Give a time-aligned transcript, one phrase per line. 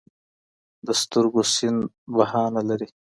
[0.85, 1.81] د سترګو سيند
[2.15, 2.87] بهانه لري